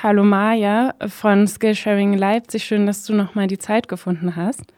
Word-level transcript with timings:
Hallo 0.00 0.22
Maja 0.22 0.94
von 1.08 1.48
Skillsharing 1.48 2.16
Leipzig. 2.16 2.62
Schön, 2.62 2.86
dass 2.86 3.04
du 3.04 3.14
nochmal 3.14 3.48
die 3.48 3.58
Zeit 3.58 3.88
gefunden 3.88 4.36
hast. 4.36 4.72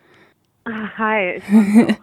Ah, 0.64 0.88
hi. 0.96 1.42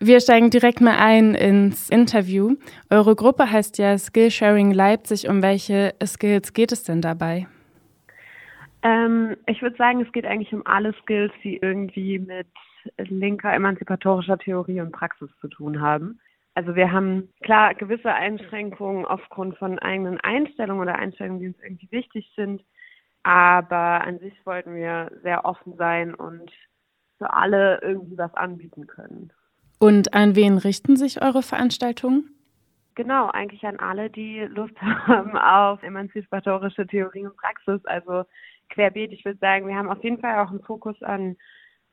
Wir 0.00 0.20
steigen 0.20 0.50
direkt 0.50 0.82
mal 0.82 0.98
ein 0.98 1.34
ins 1.34 1.88
Interview. 1.88 2.56
Eure 2.90 3.16
Gruppe 3.16 3.50
heißt 3.50 3.78
ja 3.78 3.96
Skillsharing 3.96 4.70
Leipzig. 4.70 5.30
Um 5.30 5.40
welche 5.40 5.94
Skills 6.04 6.52
geht 6.52 6.72
es 6.72 6.84
denn 6.84 7.00
dabei? 7.00 7.46
Ähm, 8.82 9.34
ich 9.46 9.62
würde 9.62 9.76
sagen, 9.76 10.02
es 10.02 10.12
geht 10.12 10.26
eigentlich 10.26 10.52
um 10.52 10.66
alle 10.66 10.92
Skills, 11.02 11.32
die 11.42 11.56
irgendwie 11.56 12.18
mit 12.18 12.48
linker 12.98 13.54
emanzipatorischer 13.54 14.36
Theorie 14.36 14.82
und 14.82 14.92
Praxis 14.92 15.30
zu 15.40 15.48
tun 15.48 15.80
haben. 15.80 16.20
Also 16.54 16.74
wir 16.74 16.92
haben 16.92 17.30
klar 17.42 17.74
gewisse 17.74 18.12
Einschränkungen 18.12 19.06
aufgrund 19.06 19.56
von 19.56 19.78
eigenen 19.78 20.20
Einstellungen 20.20 20.82
oder 20.82 20.96
Einstellungen, 20.96 21.40
die 21.40 21.48
uns 21.48 21.58
irgendwie 21.62 21.90
wichtig 21.90 22.30
sind. 22.36 22.62
Aber 23.22 24.02
an 24.02 24.18
sich 24.18 24.34
wollten 24.44 24.74
wir 24.74 25.10
sehr 25.22 25.44
offen 25.44 25.76
sein 25.76 26.14
und 26.14 26.50
für 27.18 27.32
alle 27.32 27.80
irgendwie 27.82 28.18
was 28.18 28.34
anbieten 28.34 28.86
können. 28.86 29.32
Und 29.78 30.14
an 30.14 30.36
wen 30.36 30.58
richten 30.58 30.96
sich 30.96 31.22
eure 31.22 31.42
Veranstaltungen? 31.42 32.30
Genau, 32.94 33.30
eigentlich 33.30 33.64
an 33.64 33.78
alle, 33.78 34.10
die 34.10 34.40
Lust 34.40 34.74
haben 34.80 35.36
auf 35.36 35.82
emanzipatorische 35.82 36.86
Theorie 36.86 37.26
und 37.26 37.36
Praxis. 37.36 37.84
Also 37.86 38.24
querbeet. 38.68 39.12
Ich 39.12 39.24
würde 39.24 39.38
sagen, 39.38 39.66
wir 39.66 39.76
haben 39.76 39.90
auf 39.90 40.02
jeden 40.02 40.20
Fall 40.20 40.38
auch 40.38 40.50
einen 40.50 40.62
Fokus 40.62 41.00
an 41.02 41.36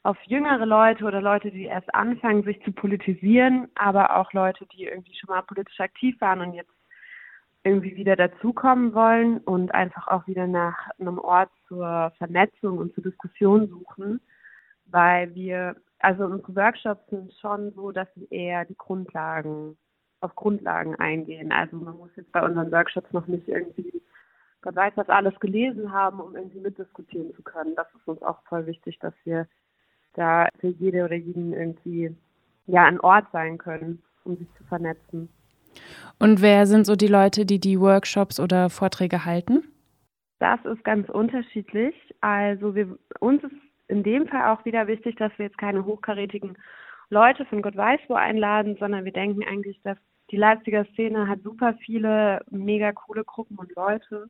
auf 0.03 0.17
jüngere 0.23 0.65
Leute 0.65 1.03
oder 1.03 1.21
Leute, 1.21 1.51
die 1.51 1.65
erst 1.65 1.93
anfangen, 1.93 2.43
sich 2.43 2.61
zu 2.63 2.71
politisieren, 2.71 3.67
aber 3.75 4.15
auch 4.17 4.31
Leute, 4.33 4.65
die 4.67 4.85
irgendwie 4.85 5.13
schon 5.15 5.33
mal 5.33 5.41
politisch 5.41 5.79
aktiv 5.79 6.19
waren 6.21 6.41
und 6.41 6.53
jetzt 6.53 6.71
irgendwie 7.63 7.95
wieder 7.97 8.15
dazukommen 8.15 8.93
wollen 8.93 9.39
und 9.39 9.73
einfach 9.73 10.07
auch 10.07 10.25
wieder 10.27 10.47
nach 10.47 10.89
einem 10.97 11.19
Ort 11.19 11.51
zur 11.67 12.13
Vernetzung 12.17 12.77
und 12.77 12.93
zur 12.93 13.03
Diskussion 13.03 13.67
suchen, 13.67 14.21
weil 14.85 15.35
wir, 15.35 15.75
also 15.99 16.23
unsere 16.23 16.55
Workshops 16.55 17.05
sind 17.09 17.33
schon 17.41 17.73
so, 17.73 17.91
dass 17.91 18.07
sie 18.15 18.27
eher 18.29 18.63
die 18.63 18.77
Grundlagen, 18.77 19.77
auf 20.21 20.35
Grundlagen 20.35 20.95
eingehen. 20.95 21.51
Also 21.51 21.75
man 21.75 21.97
muss 21.97 22.15
jetzt 22.15 22.31
bei 22.31 22.41
unseren 22.41 22.71
Workshops 22.71 23.11
noch 23.11 23.27
nicht 23.27 23.47
irgendwie 23.47 24.01
Gott 24.61 24.75
weiß, 24.75 24.93
was 24.95 25.09
alles 25.09 25.39
gelesen 25.39 25.91
haben, 25.91 26.19
um 26.19 26.35
irgendwie 26.35 26.59
mitdiskutieren 26.59 27.33
zu 27.33 27.41
können. 27.43 27.75
Das 27.75 27.87
ist 27.95 28.07
uns 28.07 28.21
auch 28.21 28.41
voll 28.43 28.65
wichtig, 28.65 28.99
dass 28.99 29.13
wir 29.23 29.47
da 30.19 30.47
für 30.59 30.67
jede 30.67 31.05
oder 31.05 31.15
jeden 31.15 31.53
irgendwie 31.53 32.15
ja 32.67 32.83
ein 32.85 32.99
Ort 32.99 33.25
sein 33.31 33.57
können, 33.57 34.01
um 34.23 34.37
sich 34.37 34.47
zu 34.57 34.63
vernetzen. 34.65 35.29
Und 36.19 36.41
wer 36.41 36.67
sind 36.67 36.85
so 36.85 36.95
die 36.95 37.07
Leute, 37.07 37.45
die 37.45 37.59
die 37.59 37.79
Workshops 37.79 38.39
oder 38.39 38.69
Vorträge 38.69 39.25
halten? 39.25 39.63
Das 40.39 40.59
ist 40.65 40.83
ganz 40.83 41.09
unterschiedlich. 41.09 41.95
Also 42.21 42.75
wir, 42.75 42.97
uns 43.19 43.43
ist 43.43 43.51
in 43.87 44.03
dem 44.03 44.27
Fall 44.27 44.53
auch 44.53 44.63
wieder 44.65 44.87
wichtig, 44.87 45.15
dass 45.17 45.31
wir 45.37 45.45
jetzt 45.45 45.57
keine 45.57 45.85
hochkarätigen 45.85 46.57
Leute 47.09 47.45
von 47.45 47.61
Gott 47.61 47.75
weiß 47.75 48.01
wo 48.07 48.13
einladen, 48.13 48.77
sondern 48.79 49.05
wir 49.05 49.11
denken 49.11 49.43
eigentlich, 49.43 49.81
dass 49.83 49.97
die 50.31 50.37
Leipziger 50.37 50.85
Szene 50.93 51.27
hat 51.27 51.41
super 51.43 51.73
viele 51.85 52.41
mega 52.51 52.91
coole 52.91 53.23
Gruppen 53.23 53.57
und 53.57 53.73
Leute. 53.75 54.29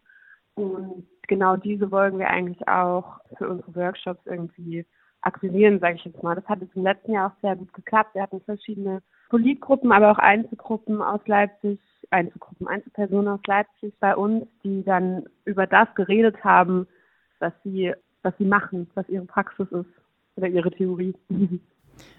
Und 0.56 1.06
genau 1.28 1.58
diese 1.58 1.92
wollen 1.92 2.18
wir 2.18 2.30
eigentlich 2.30 2.68
auch 2.68 3.20
für 3.38 3.50
unsere 3.50 3.76
Workshops 3.76 4.26
irgendwie 4.26 4.86
akquirieren, 5.22 5.80
sage 5.80 5.96
ich 5.96 6.06
jetzt 6.06 6.24
mal. 6.24 6.36
Das 6.36 6.48
hat 6.48 6.62
jetzt 6.62 6.76
im 6.76 6.84
letzten 6.84 7.14
Jahr 7.14 7.28
auch 7.32 7.42
sehr 7.42 7.56
gut 7.56 7.74
geklappt. 7.74 8.16
Wir 8.16 8.22
hatten 8.22 8.42
verschiedene 8.42 9.02
Politgruppen, 9.30 9.92
aber 9.92 10.12
auch 10.12 10.18
Einzelgruppen 10.18 11.02
aus 11.02 11.22
Leipzig, 11.26 11.80
Einzelgruppen, 12.10 12.68
Einzelpersonen 12.68 13.28
aus 13.28 13.42
Leipzig 13.46 13.94
bei 14.00 14.16
uns, 14.16 14.46
die 14.64 14.84
dann 14.84 15.26
über 15.46 15.68
das 15.68 15.88
geredet 15.96 16.44
haben, 16.44 16.88
was 17.40 17.54
sie, 17.64 17.94
was 18.24 18.34
sie 18.38 18.46
machen, 18.46 18.90
was 18.96 19.08
ihre 19.10 19.26
Praxis 19.26 19.68
ist 19.72 19.90
oder 20.36 20.48
ihre 20.48 20.72
Theorie. 20.72 21.14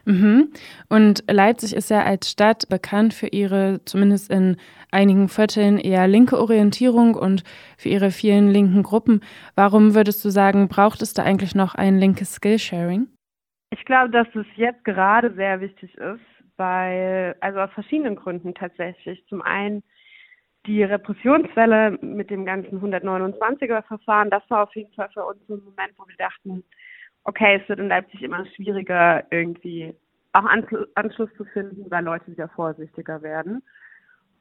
Mhm. 0.04 0.52
Und 0.88 1.24
Leipzig 1.30 1.74
ist 1.74 1.90
ja 1.90 2.02
als 2.02 2.30
Stadt 2.30 2.68
bekannt 2.68 3.14
für 3.14 3.28
ihre, 3.28 3.80
zumindest 3.84 4.30
in 4.30 4.56
einigen 4.90 5.28
Vierteln, 5.28 5.78
eher 5.78 6.08
linke 6.08 6.38
Orientierung 6.38 7.14
und 7.14 7.44
für 7.76 7.88
ihre 7.88 8.10
vielen 8.10 8.48
linken 8.48 8.82
Gruppen. 8.82 9.20
Warum 9.54 9.94
würdest 9.94 10.24
du 10.24 10.30
sagen, 10.30 10.68
braucht 10.68 11.02
es 11.02 11.14
da 11.14 11.22
eigentlich 11.22 11.54
noch 11.54 11.74
ein 11.74 11.98
linkes 11.98 12.34
Skillsharing? 12.34 13.08
Ich 13.70 13.84
glaube, 13.84 14.10
dass 14.10 14.26
es 14.34 14.46
jetzt 14.56 14.84
gerade 14.84 15.32
sehr 15.34 15.60
wichtig 15.60 15.96
ist, 15.96 16.20
weil, 16.56 17.36
also 17.40 17.60
aus 17.60 17.70
verschiedenen 17.72 18.16
Gründen 18.16 18.54
tatsächlich. 18.54 19.24
Zum 19.28 19.42
einen 19.42 19.82
die 20.66 20.82
Repressionswelle 20.82 21.98
mit 22.02 22.30
dem 22.30 22.44
ganzen 22.44 22.80
129er-Verfahren, 22.80 24.30
das 24.30 24.42
war 24.50 24.64
auf 24.64 24.74
jeden 24.74 24.92
Fall 24.92 25.08
für 25.14 25.24
uns 25.24 25.40
ein 25.48 25.62
Moment, 25.64 25.92
wo 25.96 26.06
wir 26.06 26.16
dachten, 26.16 26.64
okay, 27.24 27.60
es 27.62 27.68
wird 27.68 27.78
in 27.78 27.88
Leipzig 27.88 28.22
immer 28.22 28.44
schwieriger, 28.46 29.24
irgendwie 29.30 29.94
auch 30.32 30.44
Anschluss 30.94 31.30
zu 31.36 31.44
finden, 31.44 31.90
weil 31.90 32.04
Leute 32.04 32.30
wieder 32.30 32.48
vorsichtiger 32.48 33.22
werden. 33.22 33.62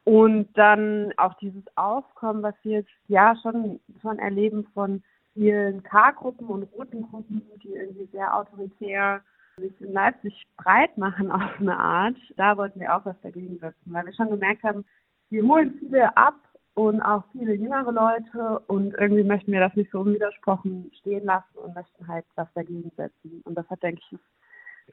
Und 0.04 0.48
dann 0.56 1.12
auch 1.16 1.34
dieses 1.34 1.64
Aufkommen, 1.76 2.42
was 2.42 2.54
wir 2.62 2.78
jetzt 2.78 2.90
ja 3.08 3.34
schon, 3.42 3.80
schon 4.00 4.18
erleben 4.18 4.66
von 4.72 5.02
vielen 5.34 5.82
K-Gruppen 5.82 6.46
und 6.46 6.72
roten 6.72 7.02
Gruppen, 7.02 7.42
die 7.62 7.74
irgendwie 7.74 8.08
sehr 8.12 8.34
autoritär 8.34 9.22
sich 9.58 9.78
in 9.80 9.92
Leipzig 9.92 10.46
breit 10.56 10.96
machen 10.96 11.30
auf 11.30 11.60
eine 11.60 11.78
Art, 11.78 12.16
da 12.36 12.56
wollten 12.56 12.80
wir 12.80 12.94
auch 12.96 13.04
was 13.04 13.20
dagegen 13.22 13.58
setzen, 13.58 13.92
weil 13.92 14.06
wir 14.06 14.14
schon 14.14 14.30
gemerkt 14.30 14.62
haben, 14.62 14.84
wir 15.28 15.42
holen 15.44 15.76
viele 15.78 16.16
ab 16.16 16.34
und 16.80 17.02
auch 17.02 17.24
viele 17.32 17.52
jüngere 17.52 17.92
Leute 17.92 18.60
und 18.66 18.94
irgendwie 18.94 19.22
möchten 19.22 19.52
wir 19.52 19.60
das 19.60 19.76
nicht 19.76 19.90
so 19.90 20.00
unwidersprochen 20.00 20.90
stehen 21.00 21.26
lassen 21.26 21.58
und 21.62 21.74
möchten 21.74 22.08
halt 22.08 22.24
was 22.36 22.48
dagegen 22.54 22.90
setzen. 22.96 23.42
Und 23.44 23.54
das 23.54 23.68
hat, 23.68 23.82
denke 23.82 24.00
ich, 24.10 24.18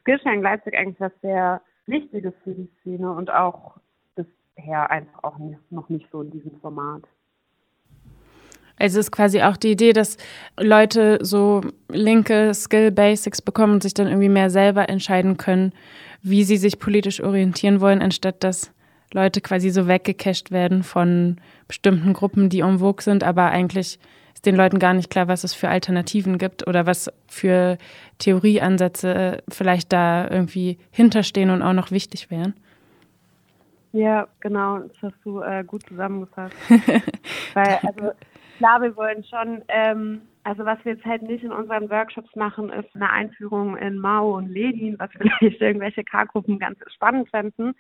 Skillshine 0.02 0.42
Leipzig 0.42 0.78
eigentlich 0.78 1.00
was 1.00 1.14
sehr 1.22 1.62
Wichtiges 1.86 2.34
für 2.44 2.52
die 2.52 2.70
Szene 2.82 3.10
und 3.10 3.32
auch 3.32 3.78
bisher 4.16 4.92
einfach 4.92 5.24
auch 5.24 5.38
noch 5.70 5.88
nicht 5.88 6.10
so 6.12 6.24
in 6.24 6.32
diesem 6.32 6.60
Format. 6.60 7.04
Also 8.78 9.00
ist 9.00 9.12
quasi 9.12 9.42
auch 9.42 9.56
die 9.56 9.72
Idee, 9.72 9.94
dass 9.94 10.18
Leute 10.60 11.20
so 11.22 11.62
linke 11.88 12.54
Skill 12.54 12.92
Basics 12.92 13.42
bekommen 13.42 13.76
und 13.76 13.84
sich 13.84 13.94
dann 13.94 14.08
irgendwie 14.08 14.30
mehr 14.30 14.50
selber 14.50 14.90
entscheiden 14.90 15.38
können, 15.38 15.72
wie 16.22 16.44
sie 16.44 16.58
sich 16.58 16.80
politisch 16.80 17.24
orientieren 17.24 17.80
wollen, 17.80 18.02
anstatt 18.02 18.44
dass 18.44 18.74
Leute 19.14 19.42
quasi 19.42 19.70
so 19.70 19.88
weggecasht 19.88 20.52
werden 20.52 20.84
von 20.84 21.38
bestimmten 21.68 22.14
Gruppen, 22.14 22.50
die 22.50 22.60
en 22.62 22.80
vogue 22.80 23.02
sind, 23.02 23.24
aber 23.24 23.46
eigentlich 23.46 24.00
ist 24.34 24.46
den 24.46 24.56
Leuten 24.56 24.80
gar 24.80 24.94
nicht 24.94 25.10
klar, 25.10 25.28
was 25.28 25.44
es 25.44 25.54
für 25.54 25.70
Alternativen 25.70 26.38
gibt 26.38 26.68
oder 26.68 26.86
was 26.86 27.12
für 27.28 27.78
Theorieansätze 28.20 29.42
vielleicht 29.50 29.92
da 29.92 30.30
irgendwie 30.30 30.78
hinterstehen 30.92 31.50
und 31.50 31.62
auch 31.62 31.74
noch 31.74 31.92
wichtig 31.92 32.30
wären. 32.30 32.54
Ja, 33.94 34.28
genau, 34.42 34.80
das 34.80 34.92
hast 35.02 35.16
du 35.24 35.42
äh, 35.42 35.64
gut 35.66 35.84
zusammengefasst. 35.88 36.56
Weil, 37.56 37.80
also 37.82 38.12
klar, 38.58 38.82
wir 38.82 38.96
wollen 38.96 39.24
schon, 39.24 39.64
ähm, 39.70 40.22
also 40.44 40.66
was 40.66 40.78
wir 40.84 40.94
jetzt 40.94 41.06
halt 41.06 41.24
nicht 41.24 41.44
in 41.44 41.52
unseren 41.52 41.90
Workshops 41.90 42.36
machen, 42.36 42.70
ist 42.70 42.94
eine 42.94 43.10
Einführung 43.10 43.76
in 43.78 43.98
Mao 43.98 44.38
und 44.38 44.50
Lenin, 44.50 45.00
was 45.00 45.10
vielleicht 45.18 45.62
irgendwelche 45.62 46.04
K-Gruppen 46.04 46.60
ganz 46.60 46.78
spannend 46.94 47.30
fänden. 47.30 47.74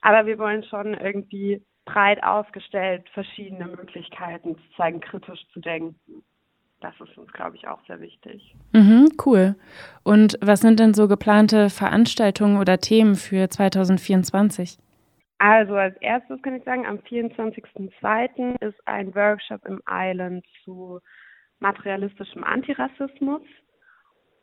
Aber 0.00 0.26
wir 0.26 0.38
wollen 0.38 0.64
schon 0.64 0.94
irgendwie 0.94 1.62
breit 1.84 2.22
aufgestellt 2.22 3.08
verschiedene 3.12 3.66
Möglichkeiten 3.66 4.56
zu 4.56 4.76
zeigen, 4.76 5.00
kritisch 5.00 5.40
zu 5.52 5.60
denken. 5.60 6.22
Das 6.80 6.94
ist 7.00 7.16
uns, 7.18 7.30
glaube 7.32 7.56
ich, 7.56 7.68
auch 7.68 7.84
sehr 7.86 8.00
wichtig. 8.00 8.54
Mhm, 8.72 9.10
cool. 9.26 9.54
Und 10.02 10.38
was 10.40 10.60
sind 10.60 10.80
denn 10.80 10.94
so 10.94 11.08
geplante 11.08 11.68
Veranstaltungen 11.68 12.58
oder 12.58 12.78
Themen 12.78 13.16
für 13.16 13.50
2024? 13.50 14.78
Also 15.38 15.74
als 15.74 15.96
erstes 16.00 16.40
kann 16.42 16.54
ich 16.54 16.64
sagen, 16.64 16.86
am 16.86 16.98
24.02. 16.98 18.62
ist 18.62 18.78
ein 18.86 19.14
Workshop 19.14 19.64
im 19.66 19.80
Island 19.88 20.44
zu 20.64 21.00
materialistischem 21.60 22.44
Antirassismus. 22.44 23.42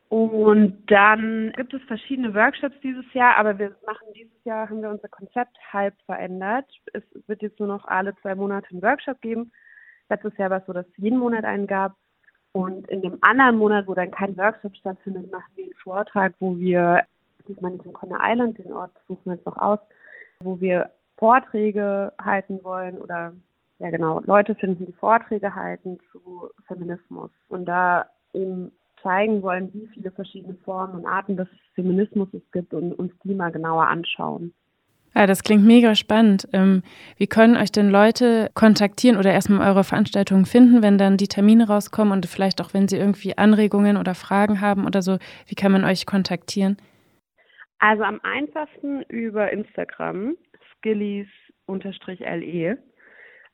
Und 0.09 0.83
dann 0.87 1.51
gibt 1.57 1.73
es 1.73 1.81
verschiedene 1.83 2.33
Workshops 2.33 2.75
dieses 2.81 3.05
Jahr, 3.13 3.35
aber 3.37 3.59
wir 3.59 3.75
machen 3.85 4.07
dieses 4.15 4.43
Jahr, 4.45 4.69
haben 4.69 4.81
wir 4.81 4.89
unser 4.89 5.09
Konzept 5.09 5.57
halb 5.73 5.93
verändert. 6.05 6.65
Es 6.93 7.03
wird 7.27 7.41
jetzt 7.41 7.59
nur 7.59 7.67
noch 7.67 7.85
alle 7.85 8.15
zwei 8.21 8.33
Monate 8.33 8.69
einen 8.71 8.81
Workshop 8.81 9.19
geben. 9.21 9.51
Letztes 10.09 10.37
Jahr 10.37 10.49
war 10.49 10.59
es 10.59 10.65
so, 10.65 10.71
dass 10.71 10.87
es 10.87 10.97
jeden 10.97 11.19
Monat 11.19 11.43
einen 11.43 11.67
gab. 11.67 11.95
Und 12.53 12.89
in 12.89 13.01
dem 13.01 13.17
anderen 13.21 13.57
Monat, 13.57 13.87
wo 13.87 13.93
dann 13.93 14.11
kein 14.11 14.37
Workshop 14.37 14.75
stattfindet, 14.77 15.29
machen 15.29 15.51
wir 15.55 15.65
einen 15.65 15.73
Vortrag, 15.73 16.33
wo 16.39 16.57
wir, 16.57 17.03
diesmal 17.47 17.71
nicht 17.71 17.85
im 17.85 17.93
Conner 17.93 18.19
Island, 18.21 18.57
den 18.57 18.71
Ort 18.71 18.91
suchen 19.07 19.25
wir 19.25 19.33
jetzt 19.33 19.45
noch 19.45 19.57
aus, 19.57 19.79
wo 20.39 20.59
wir 20.61 20.89
Vorträge 21.17 22.13
halten 22.23 22.63
wollen 22.63 22.97
oder 22.97 23.33
ja 23.79 23.89
genau, 23.89 24.21
Leute 24.25 24.55
finden, 24.55 24.85
die 24.85 24.93
Vorträge 24.93 25.53
halten 25.53 25.99
zu 26.11 26.49
Feminismus 26.65 27.29
und 27.49 27.65
da 27.65 28.07
eben 28.33 28.71
zeigen 29.01 29.41
wollen, 29.41 29.73
wie 29.73 29.87
viele 29.93 30.11
verschiedene 30.11 30.55
Formen 30.65 30.95
und 30.95 31.05
Arten 31.05 31.37
des 31.37 31.47
Feminismus 31.75 32.27
es 32.33 32.41
gibt 32.51 32.73
und 32.73 32.91
uns 32.93 33.13
die 33.23 33.33
mal 33.33 33.51
genauer 33.51 33.87
anschauen. 33.87 34.53
Ja, 35.15 35.25
das 35.25 35.43
klingt 35.43 35.65
mega 35.65 35.95
spannend. 35.95 36.47
Ähm, 36.53 36.83
wie 37.17 37.25
können 37.25 37.57
euch 37.57 37.71
denn 37.71 37.89
Leute 37.89 38.51
kontaktieren 38.53 39.17
oder 39.17 39.31
erstmal 39.31 39.67
eure 39.67 39.83
Veranstaltungen 39.83 40.45
finden, 40.45 40.83
wenn 40.83 40.99
dann 40.99 41.17
die 41.17 41.27
Termine 41.27 41.67
rauskommen 41.67 42.13
und 42.13 42.27
vielleicht 42.27 42.61
auch, 42.61 42.75
wenn 42.75 42.87
sie 42.87 42.97
irgendwie 42.97 43.35
Anregungen 43.37 43.97
oder 43.97 44.13
Fragen 44.13 44.61
haben 44.61 44.85
oder 44.85 45.01
so, 45.01 45.17
wie 45.47 45.55
kann 45.55 45.71
man 45.71 45.85
euch 45.85 46.05
kontaktieren? 46.05 46.77
Also 47.79 48.03
am 48.03 48.19
einfachsten 48.21 49.01
über 49.03 49.51
Instagram, 49.51 50.35
skillies-le. 50.77 52.77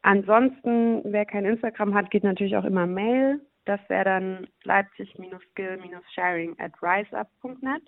Ansonsten, 0.01 1.01
wer 1.05 1.25
kein 1.25 1.45
Instagram 1.45 1.93
hat, 1.93 2.11
geht 2.11 2.25
natürlich 2.25 2.57
auch 2.57 2.65
immer 2.65 2.87
Mail. 2.87 3.39
Das 3.65 3.79
wäre 3.87 4.05
dann 4.05 4.47
leipzig-skill-sharing 4.63 6.55
at 6.59 6.73
riseup.net. 6.81 7.83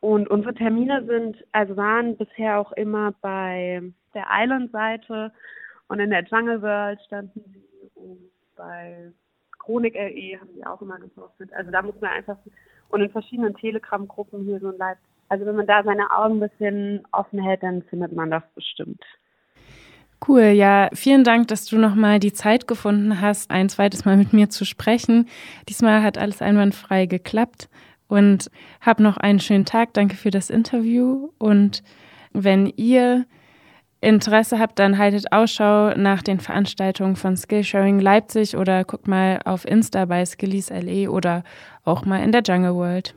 Und 0.00 0.28
unsere 0.28 0.54
Termine 0.54 1.04
sind, 1.04 1.36
also 1.52 1.76
waren 1.76 2.16
bisher 2.16 2.58
auch 2.58 2.72
immer 2.72 3.12
bei 3.20 3.82
der 4.14 4.26
Island-Seite 4.30 5.32
und 5.88 6.00
in 6.00 6.10
der 6.10 6.24
Jungle 6.24 6.62
World 6.62 7.00
standen 7.02 7.44
sie 7.52 7.90
und 7.94 8.30
bei 8.56 9.12
Chronik 9.58 9.94
LE 9.94 10.40
haben 10.40 10.54
sie 10.54 10.64
auch 10.64 10.80
immer 10.80 10.98
gepostet. 10.98 11.52
Also 11.52 11.70
da 11.70 11.82
muss 11.82 12.00
man 12.00 12.12
einfach 12.12 12.38
und 12.88 13.02
in 13.02 13.10
verschiedenen 13.10 13.54
Telegram-Gruppen 13.54 14.44
hier 14.44 14.58
so 14.60 14.68
ein 14.68 14.78
Leipzig. 14.78 15.06
Also 15.28 15.46
wenn 15.46 15.56
man 15.56 15.66
da 15.66 15.82
seine 15.84 16.10
Augen 16.10 16.36
ein 16.42 16.48
bisschen 16.48 17.06
offen 17.12 17.40
hält, 17.40 17.62
dann 17.62 17.82
findet 17.84 18.12
man 18.12 18.30
das 18.30 18.42
bestimmt. 18.54 19.02
Cool, 20.26 20.42
ja, 20.42 20.90
vielen 20.92 21.24
Dank, 21.24 21.48
dass 21.48 21.64
du 21.64 21.78
nochmal 21.78 22.20
die 22.20 22.34
Zeit 22.34 22.68
gefunden 22.68 23.22
hast, 23.22 23.50
ein 23.50 23.70
zweites 23.70 24.04
Mal 24.04 24.18
mit 24.18 24.34
mir 24.34 24.50
zu 24.50 24.66
sprechen. 24.66 25.26
Diesmal 25.68 26.02
hat 26.02 26.18
alles 26.18 26.42
einwandfrei 26.42 27.06
geklappt 27.06 27.70
und 28.06 28.50
hab 28.82 29.00
noch 29.00 29.16
einen 29.16 29.40
schönen 29.40 29.64
Tag. 29.64 29.94
Danke 29.94 30.16
für 30.16 30.30
das 30.30 30.50
Interview. 30.50 31.30
Und 31.38 31.82
wenn 32.34 32.66
ihr 32.66 33.24
Interesse 34.02 34.58
habt, 34.58 34.78
dann 34.78 34.98
haltet 34.98 35.32
Ausschau 35.32 35.94
nach 35.94 36.22
den 36.22 36.38
Veranstaltungen 36.38 37.16
von 37.16 37.36
Skillsharing 37.36 37.98
Leipzig 37.98 38.56
oder 38.56 38.84
guckt 38.84 39.08
mal 39.08 39.40
auf 39.44 39.66
Insta 39.66 40.04
bei 40.04 40.26
Skillies 40.26 40.70
LE 40.70 41.10
oder 41.10 41.44
auch 41.84 42.04
mal 42.04 42.22
in 42.22 42.32
der 42.32 42.42
Jungle 42.42 42.74
World. 42.74 43.14